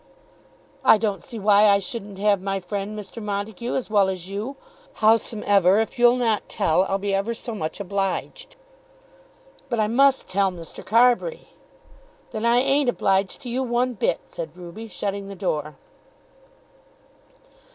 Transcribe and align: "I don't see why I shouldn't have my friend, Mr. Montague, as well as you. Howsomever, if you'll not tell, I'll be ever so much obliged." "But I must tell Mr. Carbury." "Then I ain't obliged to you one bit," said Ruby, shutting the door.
"I 0.83 0.97
don't 0.97 1.21
see 1.21 1.37
why 1.37 1.67
I 1.67 1.77
shouldn't 1.77 2.17
have 2.17 2.41
my 2.41 2.59
friend, 2.59 2.97
Mr. 2.97 3.21
Montague, 3.21 3.75
as 3.75 3.87
well 3.87 4.09
as 4.09 4.27
you. 4.27 4.55
Howsomever, 4.95 5.79
if 5.79 5.99
you'll 5.99 6.15
not 6.15 6.49
tell, 6.49 6.85
I'll 6.85 6.97
be 6.97 7.13
ever 7.13 7.35
so 7.35 7.53
much 7.53 7.79
obliged." 7.79 8.55
"But 9.69 9.79
I 9.79 9.85
must 9.87 10.27
tell 10.27 10.51
Mr. 10.51 10.83
Carbury." 10.83 11.49
"Then 12.31 12.47
I 12.47 12.57
ain't 12.57 12.89
obliged 12.89 13.41
to 13.41 13.49
you 13.49 13.61
one 13.61 13.93
bit," 13.93 14.21
said 14.29 14.57
Ruby, 14.57 14.87
shutting 14.87 15.27
the 15.27 15.35
door. 15.35 15.75